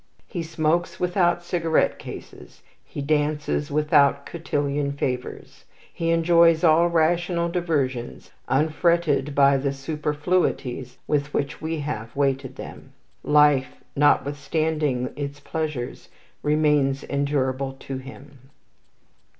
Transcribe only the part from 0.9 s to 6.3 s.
without cigarette cases. He dances without cotillion favours. He